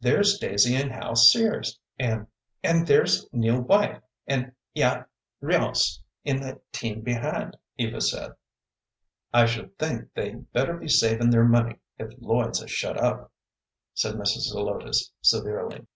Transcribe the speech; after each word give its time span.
"There's 0.00 0.38
Daisy 0.38 0.76
and 0.76 0.92
Hat 0.92 1.18
Sears, 1.18 1.80
and 1.98 2.28
and 2.62 2.86
there's 2.86 3.28
Nell 3.32 3.60
White 3.60 4.00
and 4.24 4.52
Eaat 4.72 5.04
Ryoce 5.42 5.98
in 6.22 6.36
the 6.40 6.60
team 6.70 7.00
behind," 7.00 7.56
Eva 7.76 8.00
said. 8.00 8.36
"I 9.34 9.46
should 9.46 9.76
think 9.76 10.14
they 10.14 10.36
better 10.36 10.74
be 10.76 10.86
savin' 10.86 11.30
their 11.30 11.42
money 11.42 11.80
if 11.98 12.14
Lloyd's 12.20 12.60
has 12.60 12.70
shut 12.70 12.98
up," 13.02 13.32
said 13.94 14.14
Mrs. 14.14 14.52
Zelotes, 14.52 15.10
severely. 15.22 15.88